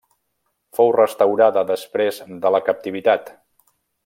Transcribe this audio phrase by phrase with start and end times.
[0.77, 3.31] Fou restaurada després de la captivitat.